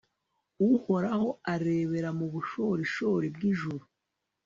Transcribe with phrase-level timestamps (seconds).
[0.69, 3.85] uhoraho arebera mu bushorishori bw'ijuru